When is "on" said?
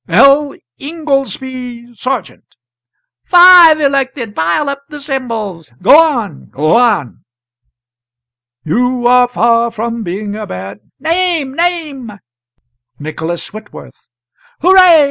5.95-6.49, 6.75-7.19